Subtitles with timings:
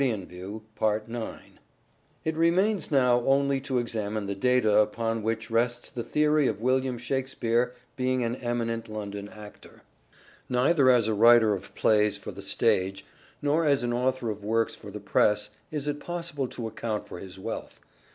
[0.03, 0.63] IX Shakspere
[2.25, 6.97] It remains now only to examine the data upon which rests the theory of William
[6.97, 9.83] Shakspere being an eminent London actor.
[10.49, 13.05] Neither as a writer of plays for the stage
[13.43, 17.19] nor as an author of works for the press is it possible to account for
[17.19, 17.79] his wealth.